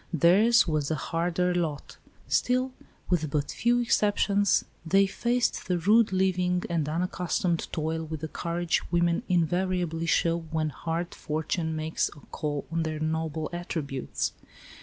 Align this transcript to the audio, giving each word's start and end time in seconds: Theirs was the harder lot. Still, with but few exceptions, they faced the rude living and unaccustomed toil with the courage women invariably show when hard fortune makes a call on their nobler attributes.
Theirs 0.11 0.67
was 0.67 0.87
the 0.87 0.95
harder 0.95 1.53
lot. 1.53 1.97
Still, 2.27 2.71
with 3.07 3.29
but 3.29 3.51
few 3.51 3.79
exceptions, 3.79 4.65
they 4.83 5.05
faced 5.05 5.67
the 5.67 5.77
rude 5.77 6.11
living 6.11 6.63
and 6.71 6.89
unaccustomed 6.89 7.71
toil 7.71 8.03
with 8.05 8.21
the 8.21 8.27
courage 8.27 8.81
women 8.91 9.21
invariably 9.29 10.07
show 10.07 10.39
when 10.49 10.69
hard 10.71 11.13
fortune 11.13 11.75
makes 11.75 12.09
a 12.15 12.21
call 12.31 12.65
on 12.71 12.81
their 12.81 12.99
nobler 12.99 13.53
attributes. 13.53 14.31